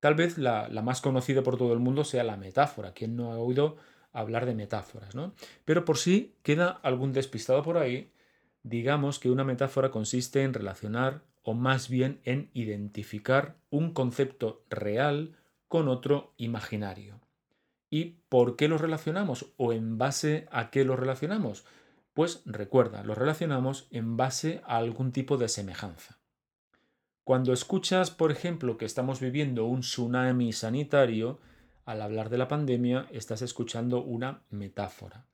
Tal 0.05 0.13
vez 0.13 0.37
la, 0.37 0.69
más 0.83 1.01
conocida 1.01 1.41
por 1.41 1.57
todo 1.57 1.73
el 1.73 1.79
mundo 1.79 2.03
sea 2.03 2.23
la 2.23 2.37
metáfora. 2.37 2.93
¿Quién 2.93 3.15
no 3.15 3.31
ha 3.31 3.39
oído 3.39 3.77
hablar 4.13 4.45
de 4.45 4.53
metáforas? 4.53 5.15
¿no? 5.15 5.33
Pero 5.65 5.83
por 5.83 5.97
si 5.97 6.35
queda 6.43 6.69
algún 6.83 7.11
despistado 7.11 7.63
por 7.63 7.79
ahí, 7.79 8.11
digamos 8.61 9.17
que 9.17 9.31
una 9.31 9.43
metáfora 9.43 9.89
consiste 9.89 10.43
en 10.43 10.53
relacionar 10.53 11.23
o 11.41 11.55
más 11.55 11.89
bien 11.89 12.21
en 12.23 12.51
identificar 12.53 13.55
un 13.71 13.93
concepto 13.93 14.63
real 14.69 15.35
con 15.67 15.87
otro 15.87 16.35
imaginario. 16.37 17.19
¿Y 17.89 18.19
por 18.29 18.57
qué 18.57 18.67
los 18.67 18.81
relacionamos 18.81 19.53
o 19.57 19.73
en 19.73 19.97
base 19.97 20.47
a 20.51 20.69
qué 20.69 20.85
los 20.85 20.99
relacionamos? 20.99 21.65
Pues 22.13 22.43
recuerda, 22.45 23.03
los 23.03 23.17
relacionamos 23.17 23.87
en 23.89 24.17
base 24.17 24.61
a 24.67 24.77
algún 24.77 25.11
tipo 25.11 25.37
de 25.37 25.49
semejanza. 25.49 26.19
Cuando 27.25 27.51
escuchas, 27.51 28.09
por 28.09 28.31
ejemplo, 28.31 28.77
que 28.77 28.85
estamos 28.85 29.19
viviendo 29.19 29.65
un 29.65 29.81
tsunami 29.81 30.53
sanitario, 30.53 31.41
al 31.83 32.01
hablar 32.01 32.29
de 32.29 32.37
la 32.37 32.47
pandemia 32.47 33.07
estás 33.11 33.41
escuchando 33.41 34.01
una 34.01 34.43
metáfora. 34.49 35.25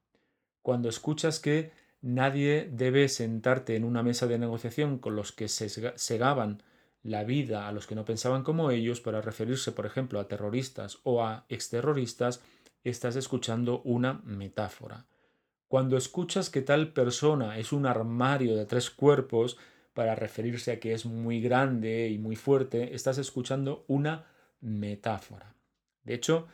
Cuando 0.63 0.89
escuchas 0.89 1.39
que 1.39 1.71
Nadie 2.01 2.67
debe 2.71 3.07
sentarte 3.09 3.75
en 3.75 3.83
una 3.83 4.01
mesa 4.01 4.25
de 4.25 4.39
negociación 4.39 4.97
con 4.97 5.15
los 5.15 5.31
que 5.31 5.47
segaban 5.47 6.63
la 7.03 7.23
vida 7.23 7.67
a 7.67 7.71
los 7.71 7.85
que 7.85 7.93
no 7.93 8.05
pensaban 8.05 8.43
como 8.43 8.71
ellos 8.71 9.01
para 9.01 9.21
referirse, 9.21 9.71
por 9.71 9.85
ejemplo, 9.85 10.19
a 10.19 10.27
terroristas 10.27 10.97
o 11.03 11.23
a 11.23 11.45
exterroristas, 11.47 12.41
estás 12.83 13.15
escuchando 13.15 13.81
una 13.83 14.21
metáfora. 14.25 15.05
Cuando 15.67 15.95
escuchas 15.95 16.49
que 16.49 16.61
tal 16.61 16.91
persona 16.91 17.59
es 17.59 17.71
un 17.71 17.85
armario 17.85 18.55
de 18.55 18.65
tres 18.65 18.89
cuerpos 18.89 19.57
para 19.93 20.15
referirse 20.15 20.71
a 20.71 20.79
que 20.79 20.93
es 20.93 21.05
muy 21.05 21.41
grande 21.41 22.09
y 22.09 22.17
muy 22.17 22.35
fuerte, 22.35 22.95
estás 22.95 23.17
escuchando 23.17 23.85
una 23.87 24.25
metáfora. 24.61 25.55
De 26.03 26.13
hecho, 26.13 26.47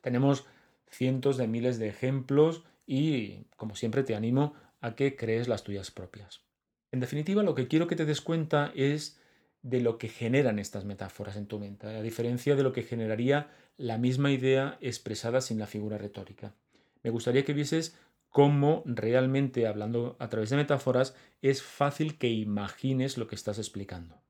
tenemos 0.00 0.46
cientos 0.88 1.36
de 1.36 1.46
miles 1.46 1.78
de 1.78 1.88
ejemplos 1.88 2.64
y, 2.86 3.44
como 3.56 3.74
siempre, 3.76 4.02
te 4.02 4.14
animo 4.14 4.54
a 4.80 4.94
que 4.94 5.16
crees 5.16 5.48
las 5.48 5.62
tuyas 5.62 5.90
propias. 5.90 6.42
En 6.90 7.00
definitiva, 7.00 7.42
lo 7.42 7.54
que 7.54 7.68
quiero 7.68 7.86
que 7.86 7.96
te 7.96 8.04
des 8.04 8.20
cuenta 8.20 8.72
es 8.74 9.18
de 9.62 9.80
lo 9.80 9.96
que 9.96 10.08
generan 10.08 10.58
estas 10.58 10.84
metáforas 10.84 11.36
en 11.36 11.46
tu 11.46 11.58
mente, 11.58 11.86
a 11.86 12.02
diferencia 12.02 12.56
de 12.56 12.64
lo 12.64 12.72
que 12.72 12.82
generaría 12.82 13.48
la 13.76 13.96
misma 13.96 14.32
idea 14.32 14.76
expresada 14.80 15.40
sin 15.40 15.58
la 15.58 15.66
figura 15.66 15.98
retórica. 15.98 16.54
Me 17.02 17.10
gustaría 17.10 17.44
que 17.44 17.54
vieses 17.54 17.96
cómo 18.32 18.82
realmente, 18.86 19.66
hablando 19.66 20.16
a 20.18 20.28
través 20.30 20.50
de 20.50 20.56
metáforas, 20.56 21.14
es 21.42 21.62
fácil 21.62 22.18
que 22.18 22.30
imagines 22.30 23.18
lo 23.18 23.28
que 23.28 23.34
estás 23.34 23.58
explicando. 23.58 24.20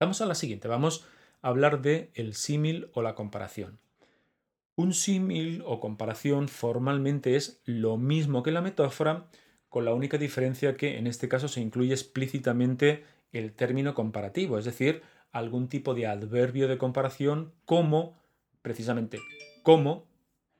Vamos 0.00 0.20
a 0.20 0.26
la 0.26 0.36
siguiente, 0.36 0.68
vamos 0.68 1.04
a 1.42 1.48
hablar 1.48 1.82
de 1.82 2.12
el 2.14 2.34
símil 2.34 2.88
o 2.94 3.02
la 3.02 3.16
comparación. 3.16 3.80
Un 4.76 4.94
símil 4.94 5.62
o 5.66 5.80
comparación 5.80 6.48
formalmente 6.48 7.36
es 7.36 7.60
lo 7.64 7.96
mismo 7.96 8.42
que 8.42 8.52
la 8.52 8.62
metáfora, 8.62 9.28
con 9.68 9.84
la 9.84 9.92
única 9.92 10.16
diferencia 10.16 10.76
que 10.76 10.96
en 10.96 11.08
este 11.08 11.28
caso 11.28 11.48
se 11.48 11.60
incluye 11.60 11.92
explícitamente 11.92 13.04
el 13.32 13.54
término 13.54 13.94
comparativo, 13.94 14.56
es 14.56 14.64
decir, 14.64 15.02
algún 15.32 15.68
tipo 15.68 15.94
de 15.94 16.06
adverbio 16.06 16.68
de 16.68 16.78
comparación 16.78 17.52
como, 17.64 18.16
precisamente, 18.62 19.18
como, 19.64 20.06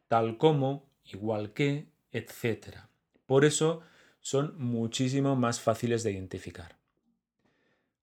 tal 0.09 0.37
como, 0.37 0.85
igual 1.05 1.53
que, 1.53 1.94
etc. 2.15 2.79
Por 3.27 3.45
eso 3.45 3.83
son 4.21 4.55
muchísimo 4.57 5.37
más 5.37 5.61
fáciles 5.61 6.03
de 6.03 6.13
identificar. 6.13 6.79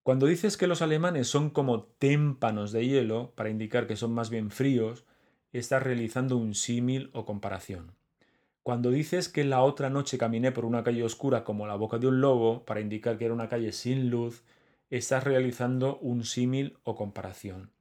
Cuando 0.04 0.28
dices 0.28 0.58
que 0.58 0.68
los 0.68 0.84
alemanes 0.84 1.28
son 1.28 1.50
como 1.50 1.84
témpanos 1.84 2.72
de 2.72 2.86
hielo, 2.86 3.34
para 3.36 3.50
indicar 3.50 3.88
que 3.88 3.96
son 3.96 4.14
más 4.14 4.30
bien 4.30 4.52
fríos, 4.52 5.06
estás 5.52 5.82
realizando 5.82 6.38
un 6.38 6.54
símil 6.54 7.10
o 7.14 7.26
comparación. 7.26 7.96
Cuando 8.64 8.92
dices 8.92 9.30
que 9.30 9.44
la 9.44 9.62
otra 9.64 9.90
noche 9.90 10.18
caminé 10.18 10.52
por 10.52 10.66
una 10.66 10.84
calle 10.84 11.04
oscura 11.04 11.44
como 11.44 11.66
la 11.66 11.76
boca 11.76 11.98
de 11.98 12.08
un 12.08 12.22
lobo, 12.22 12.64
para 12.66 12.82
indicar 12.82 13.18
que 13.18 13.26
era 13.26 13.34
una 13.34 13.50
calle 13.50 13.72
sin 13.72 14.10
luz, 14.10 14.44
estás 14.92 15.24
realizando 15.24 15.98
un 15.98 16.24
símil 16.24 16.78
o 16.84 16.96
comparación. 16.96 17.72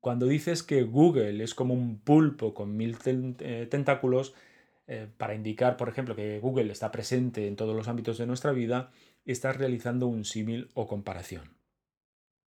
Cuando 0.00 0.26
dices 0.26 0.62
que 0.62 0.82
Google 0.82 1.42
es 1.42 1.54
como 1.54 1.74
un 1.74 1.98
pulpo 1.98 2.54
con 2.54 2.76
mil 2.76 2.96
eh, 3.06 3.66
tentáculos, 3.70 4.34
eh, 4.86 5.08
para 5.16 5.34
indicar, 5.34 5.76
por 5.76 5.88
ejemplo, 5.88 6.14
que 6.14 6.38
Google 6.40 6.70
está 6.72 6.90
presente 6.90 7.46
en 7.46 7.56
todos 7.56 7.74
los 7.74 7.88
ámbitos 7.88 8.18
de 8.18 8.26
nuestra 8.26 8.52
vida, 8.52 8.90
estás 9.24 9.56
realizando 9.56 10.06
un 10.06 10.24
símil 10.24 10.68
o 10.74 10.86
comparación. 10.86 11.56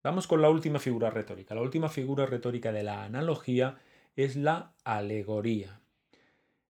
Vamos 0.04 0.26
con 0.26 0.40
la 0.40 0.48
última 0.48 0.78
figura 0.78 1.10
retórica. 1.10 1.54
La 1.54 1.62
última 1.62 1.88
figura 1.88 2.26
retórica 2.26 2.72
de 2.72 2.84
la 2.84 3.04
analogía 3.04 3.78
es 4.14 4.36
la 4.36 4.74
alegoría. 4.84 5.80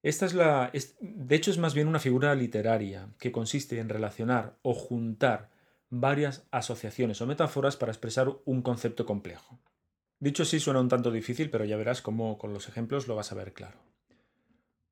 Esta 0.03 0.27
es 0.27 0.35
la, 0.35 0.73
de 1.01 1.37
hecho, 1.37 1.51
es 1.51 1.59
más 1.59 1.75
bien 1.75 1.89
una 1.89 1.99
figura 1.99 2.35
literaria 2.35 3.11
que 3.19 3.33
consiste 3.33 3.79
en 3.79 3.89
relacionar 3.89 4.57
o 4.63 4.73
juntar 4.73 5.51
varias 5.91 6.47
asociaciones 6.51 7.21
o 7.21 7.27
metáforas 7.27 7.77
para 7.77 7.93
expresar 7.93 8.33
un 8.45 8.63
concepto 8.63 9.05
complejo. 9.05 9.59
Dicho 10.21 10.43
así 10.43 10.61
suena 10.61 10.81
un 10.81 10.89
tanto 10.89 11.11
difícil, 11.11 11.51
pero 11.51 11.65
ya 11.65 11.77
verás 11.77 12.03
cómo 12.03 12.39
con 12.39 12.53
los 12.53 12.69
ejemplos 12.69 13.09
lo 13.09 13.17
vas 13.17 13.33
a 13.33 13.35
ver 13.35 13.53
claro. 13.53 13.88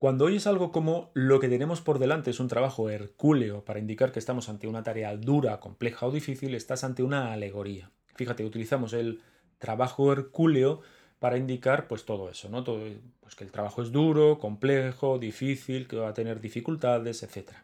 Cuando 0.07 0.27
oyes 0.27 0.47
algo 0.47 0.71
como 0.71 1.11
lo 1.15 1.41
que 1.41 1.49
tenemos 1.49 1.81
por 1.81 1.99
delante 1.99 2.31
es 2.31 2.39
un 2.39 2.47
trabajo 2.47 2.89
hercúleo 2.91 3.65
para 3.65 3.81
indicar 3.81 4.13
que 4.13 4.21
estamos 4.21 4.49
ante 4.49 4.69
una 4.69 4.85
tarea 4.85 5.17
dura, 5.17 5.59
compleja 5.59 6.07
o 6.07 6.13
difícil, 6.13 6.55
estás 6.55 6.85
ante 6.85 7.03
una 7.03 7.33
alegoría. 7.33 7.91
Fíjate, 8.15 8.45
utilizamos 8.45 8.93
el 8.93 9.21
trabajo 9.59 10.13
hercúleo 10.13 10.81
para 11.19 11.39
indicar 11.39 11.89
pues 11.89 12.05
todo 12.05 12.31
eso, 12.31 12.49
¿no? 12.49 12.63
Todo, 12.63 12.85
pues 13.19 13.35
que 13.35 13.43
el 13.43 13.51
trabajo 13.51 13.83
es 13.83 13.91
duro, 13.91 14.39
complejo, 14.39 15.19
difícil, 15.19 15.89
que 15.89 15.97
va 15.97 16.11
a 16.11 16.15
tener 16.15 16.41
dificultades, 16.41 17.25
etc. 17.25 17.55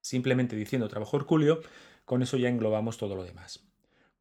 Simplemente 0.00 0.56
diciendo 0.56 0.88
trabajo 0.88 1.16
hercúleo, 1.16 1.60
con 2.04 2.20
eso 2.20 2.36
ya 2.36 2.48
englobamos 2.48 2.98
todo 2.98 3.14
lo 3.14 3.22
demás. 3.22 3.64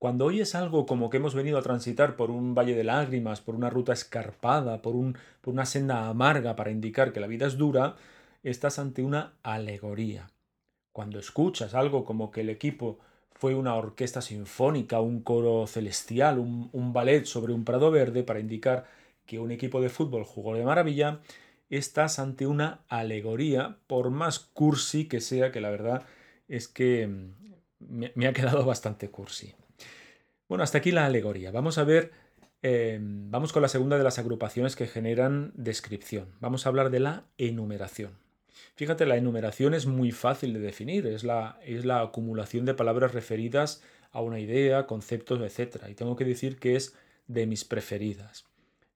Cuando 0.01 0.25
oyes 0.25 0.55
algo 0.55 0.87
como 0.87 1.11
que 1.11 1.17
hemos 1.17 1.35
venido 1.35 1.59
a 1.59 1.61
transitar 1.61 2.15
por 2.15 2.31
un 2.31 2.55
valle 2.55 2.73
de 2.73 2.83
lágrimas, 2.83 3.39
por 3.39 3.53
una 3.53 3.69
ruta 3.69 3.93
escarpada, 3.93 4.81
por, 4.81 4.95
un, 4.95 5.15
por 5.41 5.53
una 5.53 5.67
senda 5.67 6.09
amarga 6.09 6.55
para 6.55 6.71
indicar 6.71 7.13
que 7.13 7.19
la 7.19 7.27
vida 7.27 7.45
es 7.45 7.55
dura, 7.55 7.97
estás 8.41 8.79
ante 8.79 9.03
una 9.03 9.33
alegoría. 9.43 10.31
Cuando 10.91 11.19
escuchas 11.19 11.75
algo 11.75 12.03
como 12.03 12.31
que 12.31 12.41
el 12.41 12.49
equipo 12.49 12.97
fue 13.29 13.53
una 13.53 13.75
orquesta 13.75 14.23
sinfónica, 14.23 14.99
un 15.01 15.21
coro 15.21 15.67
celestial, 15.67 16.39
un, 16.39 16.93
ballet 16.93 17.25
sobre 17.25 17.53
un 17.53 17.63
prado 17.63 17.91
verde 17.91 18.23
para 18.23 18.39
indicar 18.39 18.87
que 19.27 19.37
un 19.37 19.51
equipo 19.51 19.81
de 19.81 19.89
fútbol 19.89 20.23
jugó 20.23 20.55
de 20.55 20.65
maravilla, 20.65 21.19
estás 21.69 22.17
ante 22.17 22.47
una 22.47 22.79
alegoría, 22.87 23.77
por 23.85 24.09
más 24.09 24.39
cursi 24.39 25.07
que 25.07 25.21
sea, 25.21 25.51
que 25.51 25.61
la 25.61 25.69
verdad 25.69 26.07
es 26.47 26.67
que 26.67 27.05
mm, 27.05 28.05
me, 28.15 28.25
ha 28.25 28.33
quedado 28.33 28.65
bastante 28.65 29.11
cursi. 29.11 29.53
Bueno, 30.51 30.65
hasta 30.65 30.79
aquí 30.79 30.91
la 30.91 31.05
alegoría. 31.05 31.49
Vamos 31.49 31.77
a 31.77 31.85
ver, 31.85 32.11
em, 32.61 33.31
vamos 33.31 33.53
con 33.53 33.61
la 33.61 33.69
segunda 33.69 33.97
de 33.97 34.03
las 34.03 34.19
agrupaciones 34.19 34.75
que 34.75 34.85
generan 34.85 35.53
descripción. 35.55 36.27
Vamos 36.41 36.65
a 36.65 36.69
hablar 36.69 36.89
de 36.89 36.99
la 36.99 37.23
enumeración. 37.37 38.17
Fíjate, 38.75 39.05
la 39.05 39.15
enumeración 39.15 39.73
es 39.73 39.85
muy 39.85 40.11
fácil 40.11 40.51
de 40.51 40.59
definir, 40.59 41.07
es 41.07 41.23
la, 41.23 41.57
es 41.63 41.85
la 41.85 42.01
acumulación 42.01 42.65
de 42.65 42.73
palabras 42.73 43.13
referidas 43.13 43.81
a 44.11 44.19
una 44.19 44.41
idea, 44.41 44.87
conceptos, 44.87 45.39
etc. 45.39 45.85
Y 45.89 45.95
tengo 45.95 46.17
que 46.17 46.25
decir 46.25 46.59
que 46.59 46.75
es 46.75 46.97
de 47.27 47.47
mis 47.47 47.63
preferidas. 47.63 48.43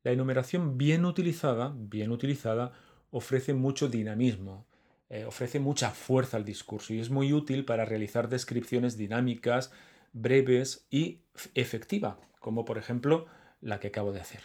La 0.04 0.12
enumeración 0.12 0.78
bien 0.78 1.06
utilizada, 1.06 1.74
bien 1.74 2.12
utilizada, 2.12 2.74
ofrece 3.12 3.54
mucho 3.54 3.88
dinamismo, 3.88 4.68
eh, 5.08 5.24
ofrece 5.24 5.62
mucha 5.62 5.92
fuerza 5.92 6.36
al 6.36 6.44
discurso 6.44 6.94
y 6.94 7.00
es 7.00 7.10
muy 7.10 7.32
útil 7.32 7.64
para 7.64 7.86
realizar 7.86 8.28
descripciones 8.28 8.98
dinámicas, 8.98 9.72
breves 10.16 10.88
y 10.90 11.22
efectiva, 11.54 12.20
como 12.40 12.66
por 12.66 12.78
ejemplo 12.78 13.28
la 13.62 13.80
que 13.80 13.88
acabo 13.88 14.12
de 14.12 14.22
hacer. 14.22 14.42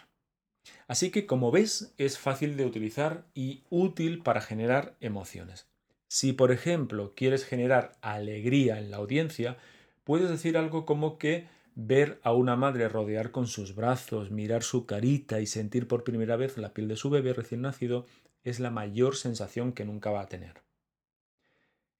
Así 0.87 1.09
que, 1.09 1.25
como 1.25 1.49
ves, 1.49 1.95
es 1.97 2.19
fácil 2.19 2.55
de 2.55 2.65
utilizar 2.65 3.25
y 3.33 3.63
útil 3.69 4.21
para 4.21 4.41
generar 4.41 4.95
emociones. 4.99 5.67
Si, 6.07 6.33
por 6.33 6.51
ejemplo, 6.51 7.13
quieres 7.15 7.45
generar 7.45 7.97
alegría 8.01 8.77
en 8.77 8.91
la 8.91 8.97
audiencia, 8.97 9.57
puedes 10.03 10.29
decir 10.29 10.57
algo 10.57 10.85
como 10.85 11.17
que 11.17 11.47
Ver 11.75 12.19
a 12.23 12.33
una 12.33 12.57
madre 12.57 12.89
rodear 12.89 13.31
con 13.31 13.47
sus 13.47 13.75
brazos, 13.75 14.29
mirar 14.29 14.61
su 14.61 14.85
carita 14.85 15.39
y 15.39 15.45
sentir 15.45 15.87
por 15.87 16.03
primera 16.03 16.35
vez 16.35 16.57
la 16.57 16.73
piel 16.73 16.89
de 16.89 16.97
su 16.97 17.09
bebé 17.09 17.33
recién 17.33 17.61
nacido 17.61 18.05
es 18.43 18.59
la 18.59 18.71
mayor 18.71 19.15
sensación 19.15 19.71
que 19.71 19.85
nunca 19.85 20.11
va 20.11 20.21
a 20.21 20.27
tener. 20.27 20.63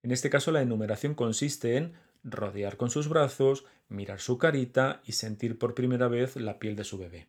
En 0.04 0.12
este 0.12 0.30
caso 0.30 0.52
la 0.52 0.62
enumeración 0.62 1.16
consiste 1.16 1.78
en 1.78 1.94
rodear 2.24 2.78
con 2.78 2.90
sus 2.90 3.08
brazos, 3.08 3.66
mirar 3.90 4.20
su 4.20 4.38
carita 4.38 5.02
y 5.06 5.14
sentir 5.14 5.58
por 5.58 5.74
primera 5.74 6.08
vez 6.08 6.36
la 6.36 6.60
piel 6.60 6.76
de 6.76 6.84
su 6.84 6.98
bebé. 6.98 7.28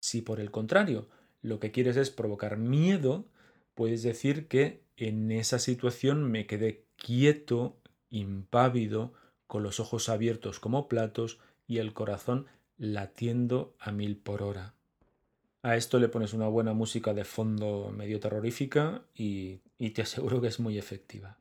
Si 0.00 0.22
por 0.22 0.40
el 0.40 0.50
contrario 0.50 1.08
lo 1.40 1.60
que 1.60 1.70
quieres 1.70 1.96
es 1.96 2.10
provocar 2.10 2.56
miedo, 2.56 3.26
puedes 3.74 4.02
decir 4.02 4.48
que 4.48 4.82
en 4.96 5.30
esa 5.32 5.58
situación 5.58 6.30
me 6.30 6.46
quedé 6.46 6.84
quieto, 6.96 7.80
impávido, 8.10 9.14
con 9.46 9.62
los 9.62 9.80
ojos 9.80 10.08
abiertos 10.08 10.60
como 10.60 10.88
platos 10.88 11.38
y 11.66 11.78
el 11.78 11.92
corazón 11.92 12.46
latiendo 12.78 13.74
a 13.78 13.92
mil 13.92 14.16
por 14.16 14.42
hora. 14.42 14.74
A 15.62 15.76
esto 15.76 16.00
le 16.00 16.08
pones 16.08 16.32
una 16.32 16.48
buena 16.48 16.72
música 16.72 17.14
de 17.14 17.24
fondo 17.24 17.92
medio 17.96 18.18
terrorífica 18.18 19.02
y, 19.14 19.58
te 19.90 20.02
aseguro 20.02 20.40
que 20.40 20.48
es 20.48 20.58
muy 20.58 20.78
efectiva. 20.78 21.38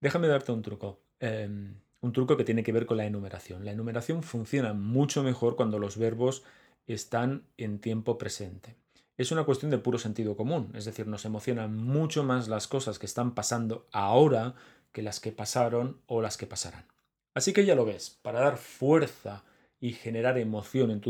Déjame 0.00 0.28
darte 0.28 0.52
un 0.52 0.62
truco. 0.62 1.00
Em, 1.20 1.74
un 2.00 2.12
truco 2.12 2.36
que 2.36 2.44
tiene 2.44 2.62
que 2.62 2.72
ver 2.72 2.86
con 2.86 2.96
la 2.96 3.04
enumeración. 3.04 3.64
La 3.64 3.72
enumeración 3.72 4.22
funciona 4.22 4.72
mucho 4.72 5.22
mejor 5.22 5.54
cuando 5.54 5.78
los 5.78 5.98
verbos 5.98 6.42
están 6.86 7.44
en 7.58 7.78
tiempo 7.78 8.16
presente. 8.16 8.74
Es 9.18 9.30
una 9.30 9.44
cuestión 9.44 9.70
de 9.70 9.76
puro 9.76 9.98
sentido 9.98 10.34
común, 10.34 10.72
es 10.74 10.86
decir, 10.86 11.06
nos 11.06 11.26
emocionan 11.26 11.76
mucho 11.76 12.24
más 12.24 12.48
las 12.48 12.66
cosas 12.66 12.98
que 12.98 13.04
están 13.04 13.34
pasando 13.34 13.86
ahora 13.92 14.54
que 14.92 15.02
las 15.02 15.20
que 15.20 15.30
pasaron 15.30 16.00
o 16.06 16.22
las 16.22 16.38
que 16.38 16.46
pasarán. 16.46 16.86
Así 17.34 17.52
que 17.52 17.66
ya 17.66 17.74
lo 17.74 17.84
ves, 17.84 18.18
para 18.22 18.40
dar 18.40 18.56
fuerza 18.56 19.44
y 19.78 19.92
generar 19.92 20.38
emoción 20.38 20.90
en, 20.90 21.00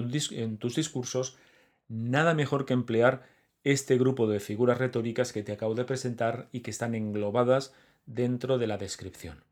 tus 0.58 0.74
discursos, 0.74 1.38
nada 1.86 2.34
mejor 2.34 2.66
que 2.66 2.72
emplear 2.72 3.22
este 3.62 3.96
grupo 3.96 4.26
de 4.26 4.40
figuras 4.40 4.78
retóricas 4.78 5.32
que 5.32 5.44
te 5.44 5.52
acabo 5.52 5.74
de 5.74 5.84
presentar 5.84 6.48
y 6.50 6.60
que 6.60 6.70
están 6.72 6.96
englobadas 6.96 7.72
dentro 8.06 8.58
de 8.58 8.66
la 8.66 8.76
descripción. 8.76 9.44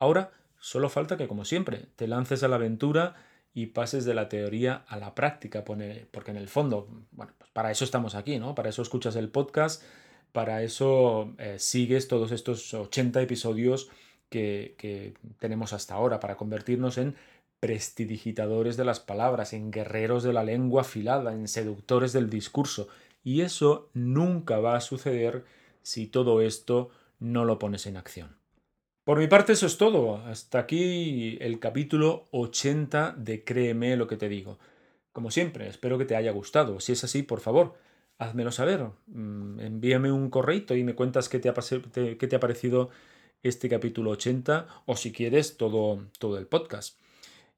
Ahora, 0.00 0.32
solo 0.58 0.88
falta 0.88 1.16
que, 1.16 1.28
como 1.28 1.44
siempre, 1.44 1.86
te 1.94 2.08
lances 2.08 2.42
a 2.42 2.48
la 2.48 2.56
aventura 2.56 3.14
y 3.52 3.66
pases 3.66 4.04
de 4.04 4.14
la 4.14 4.28
teoría 4.28 4.84
a 4.88 4.96
la 4.96 5.14
práctica, 5.14 5.64
porque 5.64 6.30
en 6.30 6.36
el 6.36 6.48
fondo, 6.48 6.88
bueno, 7.12 7.32
pues 7.38 7.50
para 7.52 7.70
eso 7.70 7.84
estamos 7.84 8.14
aquí, 8.14 8.38
¿no? 8.38 8.54
Para 8.54 8.70
eso 8.70 8.82
escuchas 8.82 9.14
el 9.16 9.28
podcast, 9.28 9.82
para 10.32 10.62
eso 10.62 11.34
eh, 11.38 11.58
sigues 11.58 12.08
todos 12.08 12.32
estos 12.32 12.72
80 12.72 13.20
episodios 13.20 13.90
que, 14.30 15.14
tenemos 15.38 15.72
hasta 15.72 15.94
ahora 15.94 16.18
para 16.20 16.36
convertirnos 16.36 16.96
en 16.96 17.16
prestidigitadores 17.58 18.76
de 18.78 18.84
las 18.84 19.00
palabras, 19.00 19.52
en 19.52 19.70
guerreros 19.70 20.22
de 20.22 20.32
la 20.32 20.44
lengua 20.44 20.82
afilada, 20.82 21.32
en 21.32 21.46
seductores 21.46 22.12
del 22.14 22.30
discurso. 22.30 22.88
Y 23.22 23.42
eso 23.42 23.90
nunca 23.92 24.60
va 24.60 24.76
a 24.76 24.80
suceder 24.80 25.44
si 25.82 26.06
todo 26.06 26.40
esto 26.40 26.90
no 27.18 27.44
lo 27.44 27.58
pones 27.58 27.86
en 27.86 27.98
acción. 27.98 28.39
Por 29.04 29.18
mi 29.18 29.26
parte 29.26 29.54
eso 29.54 29.66
es 29.66 29.78
todo. 29.78 30.18
Hasta 30.26 30.58
aquí 30.58 31.38
el 31.40 31.58
capítulo 31.58 32.28
80 32.32 33.14
de 33.16 33.44
Créeme 33.44 33.96
lo 33.96 34.06
que 34.06 34.16
te 34.16 34.28
digo. 34.28 34.58
Como 35.12 35.30
siempre, 35.30 35.68
espero 35.68 35.98
que 35.98 36.04
te 36.04 36.16
haya 36.16 36.32
gustado. 36.32 36.80
Si 36.80 36.92
es 36.92 37.02
así, 37.02 37.22
por 37.22 37.40
favor, 37.40 37.74
házmelo 38.18 38.52
saber. 38.52 38.86
Mm, 39.06 39.58
envíame 39.60 40.12
un 40.12 40.30
correo 40.30 40.76
y 40.76 40.84
me 40.84 40.94
cuentas 40.94 41.28
qué 41.28 41.38
te 41.38 41.48
ha, 41.48 41.54
qué 41.54 42.26
te 42.28 42.36
ha 42.36 42.40
parecido 42.40 42.90
este 43.42 43.68
capítulo 43.68 44.10
80 44.10 44.66
o 44.86 44.96
si 44.96 45.12
quieres 45.12 45.56
todo, 45.56 46.06
todo 46.18 46.38
el 46.38 46.46
podcast. 46.46 46.98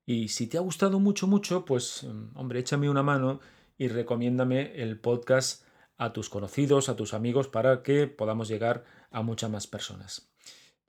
Y 0.06 0.28
si 0.28 0.46
te 0.46 0.58
ha 0.58 0.60
gustado 0.60 1.00
mucho, 1.00 1.26
mucho, 1.26 1.64
pues 1.64 2.04
mm, 2.04 2.38
hombre, 2.38 2.60
échame 2.60 2.88
una 2.88 3.02
mano 3.02 3.40
y 3.78 3.88
recomiéndame 3.88 4.80
el 4.80 4.98
podcast 5.00 5.64
a 5.98 6.12
tus 6.12 6.28
conocidos, 6.28 6.88
a 6.88 6.96
tus 6.96 7.14
amigos, 7.14 7.48
para 7.48 7.82
que 7.82 8.06
podamos 8.06 8.48
llegar 8.48 8.84
a 9.10 9.22
muchas 9.22 9.50
más 9.50 9.66
personas. 9.66 10.31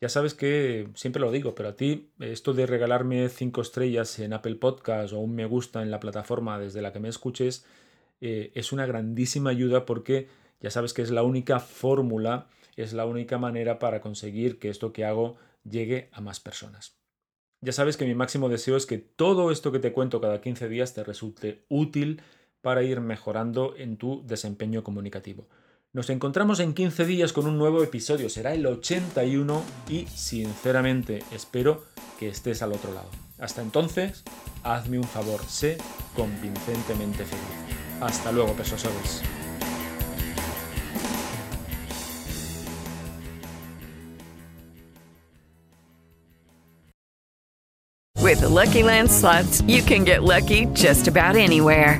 Ya 0.01 0.10
sabes 0.10 0.34
que 0.34 0.89
siempre 0.95 1.21
lo 1.21 1.32
digo, 1.32 1.56
pero 1.56 1.69
a 1.69 1.75
ti 1.75 2.12
esto 2.19 2.53
de 2.53 2.65
regalarme 2.65 3.29
cinco 3.29 3.62
estrellas 3.62 4.19
en 4.19 4.34
Apple 4.34 4.56
Podcast 4.56 5.13
o 5.13 5.19
un 5.19 5.34
me 5.34 5.45
gusta 5.45 5.82
en 5.82 5.91
la 5.91 5.99
plataforma 5.99 6.60
desde 6.60 6.82
la 6.82 6.91
que 6.91 6.99
me 6.99 7.08
escuches 7.08 7.65
eh, 8.19 8.51
es 8.56 8.71
una 8.71 8.86
grandísima 8.86 9.49
ayuda 9.49 9.86
porque 9.86 10.27
ya 10.60 10.71
sabes 10.71 10.93
que 10.93 11.01
es 11.01 11.12
la 11.12 11.23
única 11.23 11.60
fórmula 11.60 12.47
es 12.75 12.93
la 12.93 13.06
única 13.06 13.38
manera 13.38 13.79
para 13.79 14.01
conseguir 14.01 14.60
que 14.60 14.69
esto 14.69 14.93
que 14.93 15.06
hago 15.06 15.38
llegue 15.63 16.10
a 16.12 16.21
más 16.21 16.39
personas. 16.39 16.97
Ya 17.62 17.71
sabes 17.71 17.97
que 17.97 18.06
mi 18.06 18.15
máximo 18.15 18.49
deseo 18.49 18.75
es 18.75 18.86
que 18.86 18.97
todo 18.97 19.51
esto 19.51 19.71
que 19.71 19.79
te 19.79 19.93
cuento 19.93 20.19
cada 20.19 20.41
15 20.41 20.67
días 20.67 20.93
te 20.93 21.03
resulte 21.03 21.65
útil 21.69 22.21
para 22.62 22.84
ir 22.84 22.99
mejorando 22.99 23.75
en 23.77 23.97
tu 23.97 24.25
desempeño 24.25 24.84
comunicativo. 24.84 25.47
Nos 25.95 26.10
encontramos 26.10 26.60
en 26.60 26.73
15 26.73 27.06
días 27.06 27.34
con 27.34 27.45
un 27.45 27.60
nuevo 27.60 27.84
episodio, 27.84 28.27
será 28.27 28.56
el 28.56 28.65
81 28.65 29.62
y 29.88 30.08
sinceramente 30.08 31.21
espero 31.32 31.84
que 32.17 32.29
estés 32.29 32.63
al 32.63 32.73
otro 32.73 32.91
lado. 32.91 33.10
Hasta 33.38 33.62
entonces, 33.62 34.23
hazme 34.63 34.97
un 34.97 35.03
favor, 35.03 35.39
sé 35.45 35.77
convincentemente 36.15 37.23
feliz. 37.25 37.43
Hasta 38.01 38.32
luego, 38.32 38.53
persuasores. 38.53 39.21
With 48.19 48.39
the 48.39 48.49
Lucky 48.49 48.82
Land 48.82 49.12
slots, 49.12 49.62
you 49.67 49.84
can 49.84 50.06
get 50.06 50.23
lucky 50.23 50.65
just 50.73 51.08
about 51.08 51.36
anywhere. 51.36 51.99